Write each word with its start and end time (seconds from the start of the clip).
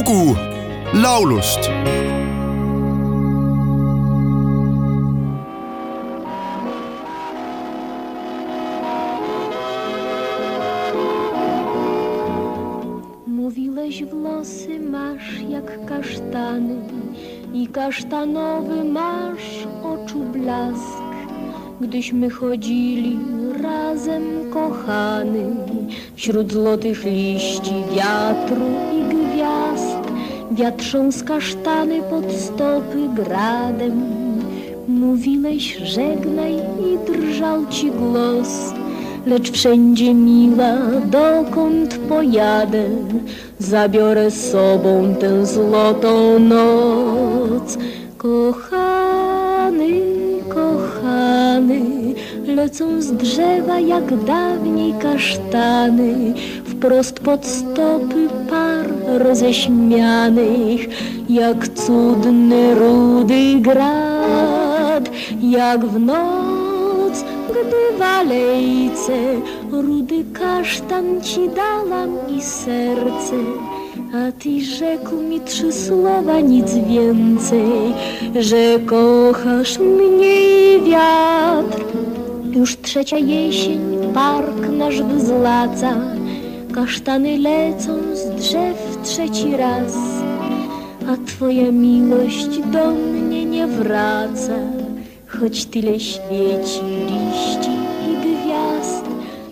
lugu 0.00 0.36
laulust 0.94 1.60
włosy 14.10 14.80
masz 14.80 15.40
jak 15.48 15.86
kasztany 15.86 16.74
i 17.54 17.66
kasztanowy 17.66 18.84
masz 18.84 19.66
oczu 19.82 20.18
blask. 20.18 21.02
Gdyśmy 21.80 22.30
chodzili 22.30 23.18
razem 23.62 24.22
kochany 24.52 25.56
wśród 26.16 26.52
złotych 26.52 27.04
liści 27.04 27.74
wiatru 27.94 28.89
wiatrzą 30.50 31.12
z 31.12 31.22
kasztany 31.22 32.02
pod 32.10 32.32
stopy 32.32 33.08
gradem. 33.14 34.02
Mówiłeś 34.88 35.76
żegnaj 35.76 36.54
i 36.54 37.12
drżał 37.12 37.66
ci 37.66 37.90
głos. 37.90 38.74
Lecz 39.26 39.50
wszędzie 39.50 40.14
miła, 40.14 40.76
dokąd 41.04 41.98
pojadę, 41.98 42.84
zabiorę 43.58 44.30
sobą 44.30 45.14
tę 45.20 45.46
złotą 45.46 46.38
noc. 46.38 47.78
Kochany, 48.18 50.00
kochany, 50.48 51.99
lecą 52.54 53.02
z 53.02 53.12
drzewa 53.12 53.80
jak 53.80 54.24
dawniej 54.24 54.94
kasztany, 55.02 56.34
wprost 56.64 57.20
pod 57.20 57.46
stopy 57.46 58.28
par 58.50 58.86
roześmianych, 59.18 60.88
jak 61.28 61.68
cudny 61.68 62.74
rudy 62.74 63.54
grad, 63.60 65.10
jak 65.42 65.86
w 65.86 66.00
noc 66.00 67.24
gdy 67.50 67.98
w 67.98 68.02
alejce 68.02 69.12
rudy 69.70 70.24
kasztan 70.32 71.20
ci 71.20 71.48
dałam 71.48 72.10
i 72.36 72.42
serce, 72.42 73.36
a 74.14 74.32
ty 74.32 74.60
rzekł 74.60 75.16
mi 75.16 75.40
trzy 75.40 75.72
słowa, 75.72 76.40
nic 76.40 76.74
więcej, 76.74 77.94
że 78.40 78.78
kochasz 78.86 79.78
mnie 79.78 80.76
i 80.76 80.80
wiatr. 80.90 81.84
Już 82.54 82.76
trzecia 82.76 83.18
jesień, 83.18 83.80
park 84.14 84.68
nasz 84.78 85.02
wzlaca, 85.02 85.92
kasztany 86.74 87.38
lecą 87.38 87.90
z 88.14 88.40
drzew 88.40 88.98
trzeci 89.02 89.56
raz, 89.56 89.94
a 91.08 91.26
twoja 91.26 91.72
miłość 91.72 92.58
do 92.72 92.90
mnie 92.90 93.44
nie 93.44 93.66
wraca. 93.66 94.58
Choć 95.26 95.64
tyle 95.64 96.00
świeci 96.00 96.80
liści 97.10 97.74
i 98.10 98.12
gwiazd. 98.22 99.04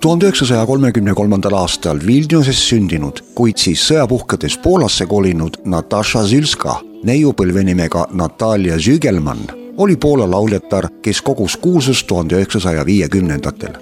tuhande 0.00 0.26
üheksasaja 0.26 0.66
kolmekümne 0.66 1.14
kolmandal 1.14 1.54
aastal 1.54 1.98
Vilniuses 2.06 2.58
sündinud, 2.58 3.22
kuid 3.34 3.58
siis 3.58 3.80
sõja 3.86 4.06
puhkedes 4.10 4.56
Poolasse 4.58 5.06
kolinud 5.06 5.60
Natasha 5.64 6.24
Zülska, 6.26 6.80
neiupõlve 7.06 7.62
nimega 7.64 8.08
Natalja 8.10 8.78
Zügelmann, 8.78 9.61
oli 9.76 9.96
Poola 9.96 10.30
lauljatar, 10.30 10.88
kes 11.02 11.22
kogus 11.22 11.56
kuulsust 11.56 12.06
tuhande 12.06 12.34
üheksasaja 12.34 12.86
viiekümnendatel. 12.86 13.72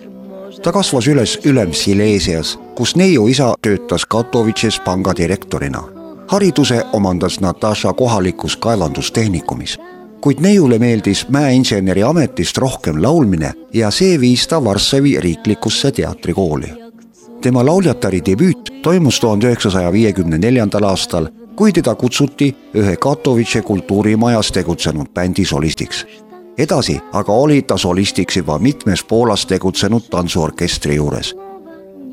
ta 0.63 0.73
kasvas 0.73 1.07
üles 1.07 1.39
Ülem-Silesias, 1.45 2.59
kus 2.75 2.97
neiu 2.97 3.27
isa 3.27 3.55
töötas 3.63 4.07
Katowices 4.07 4.81
panga 4.81 5.17
direktorina. 5.17 5.83
hariduse 6.27 6.85
omandas 6.93 7.41
Natasha 7.41 7.93
kohalikus 7.93 8.57
kaevandustehnikumis 8.57 9.79
kuid 10.21 10.41
neiule 10.41 10.79
meeldis 10.79 11.29
mäeinseneri 11.29 12.03
ametist 12.03 12.59
rohkem 12.59 13.03
laulmine 13.03 13.53
ja 13.73 13.91
see 13.91 14.21
viis 14.21 14.47
ta 14.49 14.65
Varssavi 14.65 15.21
riiklikusse 15.21 15.93
teatrikooli. 15.93 16.73
tema 17.41 17.67
lauljatari 17.67 18.21
debüüt 18.27 18.83
toimus 18.83 19.21
tuhande 19.21 19.47
üheksasaja 19.47 19.93
viiekümne 19.93 20.39
neljandal 20.39 20.83
aastal, 20.83 21.27
kui 21.57 21.73
teda 21.73 21.95
kutsuti 21.95 22.57
ühe 22.75 22.97
Katowice 22.97 23.63
kultuurimajas 23.63 24.53
tegutsenud 24.53 25.09
bändi 25.15 25.45
solistiks. 25.45 26.07
edasi 26.59 27.01
aga 27.13 27.33
oli 27.33 27.63
ta 27.63 27.77
solistiks 27.77 28.37
juba 28.37 28.59
mitmes 28.59 29.05
Poolas 29.05 29.47
tegutsenud 29.47 30.03
tantsuorkestri 30.11 30.97
juures 30.97 31.35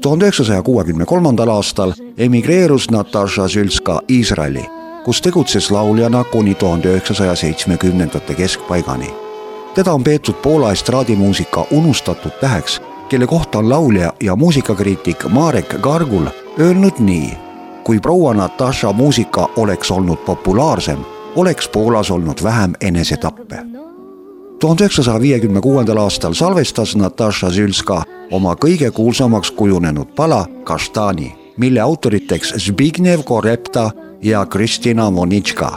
tuhande 0.01 0.25
üheksasaja 0.25 0.61
kuuekümne 0.61 1.05
kolmandal 1.05 1.47
aastal 1.47 1.93
emigreerus 2.17 2.91
Natasha 2.91 3.47
Zülska 3.47 4.01
Iisraeli 4.09 4.77
kus 5.07 5.21
tegutses 5.21 5.71
lauljana 5.71 6.23
kuni 6.23 6.55
tuhande 6.55 6.89
üheksasaja 6.89 7.35
seitsmekümnendate 7.35 8.33
keskpaigani. 8.33 9.13
teda 9.75 9.93
on 9.93 10.03
peetud 10.03 10.35
Poola 10.35 10.71
estraadimuusika 10.71 11.65
unustatud 11.71 12.31
täheks, 12.41 12.81
kelle 13.09 13.27
kohta 13.27 13.57
on 13.57 13.69
laulja 13.69 14.13
ja 14.23 14.35
muusikakriitik 14.35 15.23
Marek 15.29 15.75
Gargul 15.81 16.25
öelnud 16.59 16.99
nii. 16.99 17.46
Kui 17.87 17.99
proua 17.99 18.33
Natasha 18.33 18.93
muusika 18.93 19.49
oleks 19.57 19.91
olnud 19.91 20.17
populaarsem, 20.17 20.97
oleks 21.35 21.69
Poolas 21.69 22.11
olnud 22.11 22.43
vähem 22.43 22.73
enesetappe. 22.81 23.59
tuhande 24.59 24.83
üheksasaja 24.83 25.21
viiekümne 25.21 25.61
kuuendal 25.61 25.97
aastal 25.97 26.33
salvestas 26.33 26.95
Natasha 26.95 27.49
Zülska 27.49 28.01
oma 28.31 28.55
kõige 28.55 28.91
kuulsamaks 28.91 29.51
kujunenud 29.51 30.07
pala 30.15 30.45
Kaštani, 30.63 31.35
mille 31.57 31.79
autoriteks 31.79 32.53
Zbigniew 32.57 33.23
Korepta 33.23 33.91
ja 34.21 34.45
Kristina 34.45 35.11
Monitška. 35.11 35.71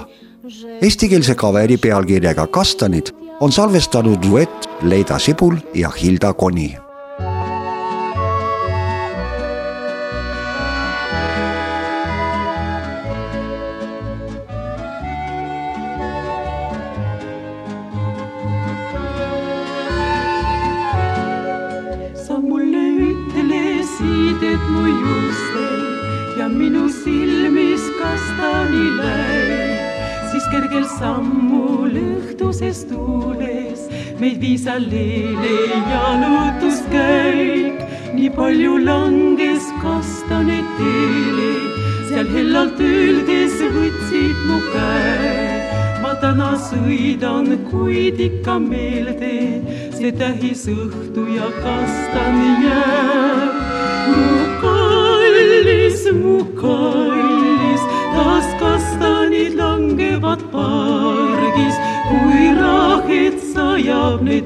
Eestikeelse 0.82 1.34
kaveri 1.34 1.76
pealkirjaga 1.76 2.46
Kastanid 2.46 3.14
on 3.40 3.52
salvestanud 3.52 4.18
duett 4.22 4.68
Leida 4.82 5.18
Sibul 5.18 5.56
ja 5.74 5.90
Hilda 6.02 6.32
Koni 6.32 6.89
et 24.60 24.70
mu 24.72 24.84
juustel 24.86 25.82
ja 26.38 26.48
minu 26.48 26.88
silmis 26.88 27.84
kastanile, 28.00 29.16
siis 30.30 30.46
kergel 30.52 30.86
sammul 30.98 31.94
õhtuses 32.00 32.84
tuules 32.90 33.86
meid 34.20 34.40
viis 34.40 34.66
alleele 34.66 35.54
jalutuskäik. 35.92 37.86
nii 38.14 38.30
palju 38.36 38.76
langes 38.84 39.66
kastaneid 39.82 40.66
teele, 40.78 41.52
seal 42.10 42.28
hellalt 42.34 42.80
öeldes 42.80 43.56
võtsid 43.76 44.38
mu 44.48 44.58
käe. 44.74 45.46
ma 46.02 46.12
täna 46.22 46.52
sõidan, 46.68 47.48
kuid 47.70 48.20
ikka 48.28 48.58
meelde 48.58 49.34
see 49.96 50.12
tähisõhtu 50.22 51.26
ja 51.38 51.48
kastan 51.64 52.40
jääb. 52.64 53.29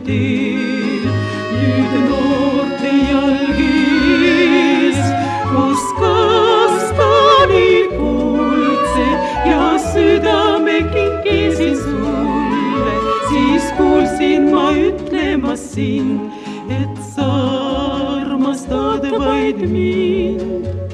Teel. 0.06 1.04
nüüd 1.58 1.92
noorte 2.08 2.92
jalgis, 3.10 5.00
kus 5.50 5.84
kastanid 6.00 7.90
kuldsed 7.98 9.18
ja 9.50 9.66
südame 9.90 10.78
kinkisin 10.94 11.76
sulle, 11.84 12.96
siis 13.28 13.64
kuulsin 13.76 14.42
ma 14.54 14.66
ütlemas 14.88 15.62
sind, 15.74 16.32
et 16.80 16.96
sa 17.14 17.30
armastad 18.16 19.02
vaid 19.20 19.60
mind. 19.74 20.93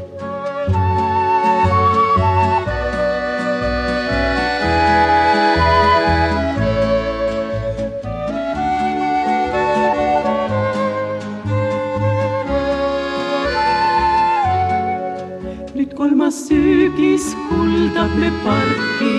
Nüüd 15.90 15.96
kolmas 15.96 16.48
sügis 16.48 17.34
kuldab 17.48 18.12
me 18.18 18.30
parki 18.44 19.16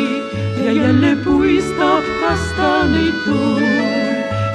ja 0.65 0.71
jälle 0.71 1.15
puistab 1.23 2.03
kastaneid 2.21 3.13
tuul. 3.25 3.63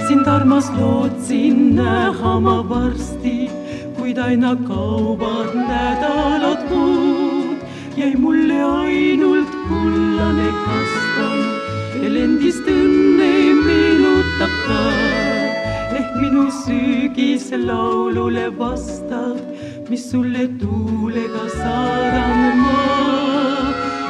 sind 0.08 0.26
armas 0.26 0.70
lootsin 0.78 1.76
näha 1.76 2.40
ma 2.40 2.68
varsti, 2.68 3.50
kuid 3.98 4.18
aina 4.18 4.56
kaovad 4.68 5.54
nädalad 5.54 6.62
kuud. 6.68 7.58
jäi 7.96 8.14
mulle 8.16 8.62
ainult 8.62 9.52
kullane 9.68 10.50
kastan 10.64 11.38
veel 12.00 12.16
endist 12.16 12.66
õnne 12.66 13.32
meenutab 13.64 14.54
ta 14.66 15.05
minu 16.20 16.44
sügislaulule 16.62 18.46
vastab, 18.58 19.38
mis 19.90 20.02
sulle 20.10 20.44
tuulega 20.60 21.44
saadan 21.58 22.40
ma. 22.62 22.82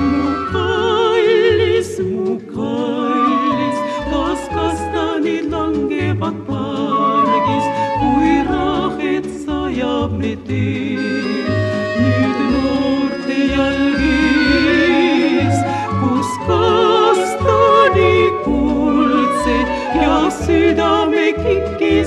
mu 0.09 0.31
kallis, 0.53 1.93
mu 2.13 2.35
kallis, 2.55 3.79
kas 4.11 4.43
kastanid 4.57 5.45
langevad 5.55 6.37
pargis, 6.49 7.67
kui 8.01 8.35
rahet 8.51 9.27
sajab 9.45 10.11
me 10.21 10.33
teel 10.51 10.86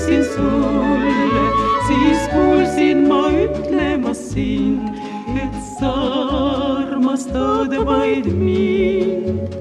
kikkisin 0.00 0.34
sulle, 0.34 1.52
siis 1.86 2.28
kuulsin 2.28 3.08
ma 3.08 3.28
ütlemas 3.30 4.32
sind, 4.32 4.88
et 5.36 5.54
sa 5.78 5.92
armastad 6.78 7.72
vaid 7.86 8.26
mind. 8.26 9.56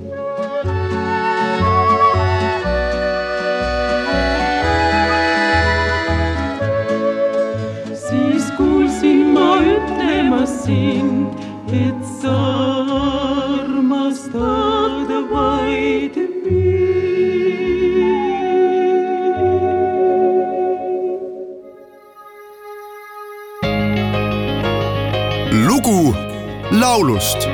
siis 8.09 8.51
kuulsin 8.57 9.27
ma 9.33 9.57
ütlemas 9.59 10.63
sind, 10.63 11.27
et 11.71 12.05
sa 12.21 12.78
lugu 25.79 26.15
laulust 26.71 27.47